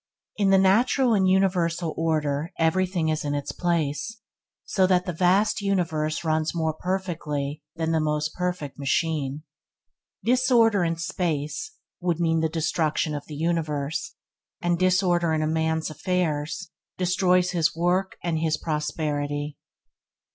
In 0.35 0.49
the 0.49 0.57
natural 0.57 1.13
and 1.13 1.29
universal 1.29 1.93
order 1.95 2.51
everything 2.57 3.09
is 3.09 3.23
in 3.23 3.35
its 3.35 3.51
place, 3.51 4.19
so 4.65 4.87
that 4.87 5.05
the 5.05 5.13
vast 5.13 5.61
universe 5.61 6.23
runs 6.23 6.55
more 6.55 6.73
perfectly 6.73 7.61
than 7.75 7.91
the 7.91 7.99
most 7.99 8.33
perfect 8.33 8.79
machine. 8.79 9.43
Disorder 10.23 10.83
in 10.83 10.95
space 10.95 11.73
would 11.99 12.19
mean 12.19 12.39
the 12.39 12.49
destruction 12.49 13.13
of 13.13 13.27
the 13.27 13.35
universe; 13.35 14.15
and 14.59 14.79
disorder 14.79 15.33
in 15.35 15.43
a 15.43 15.47
man's 15.47 15.91
affairs 15.91 16.71
destroys 16.97 17.51
his 17.51 17.75
work 17.75 18.17
and 18.23 18.39
his 18.39 18.57
prosperity. 18.57 19.55